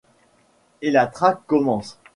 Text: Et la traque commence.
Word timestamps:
Et 0.81 0.89
la 0.89 1.05
traque 1.05 1.45
commence. 1.45 1.99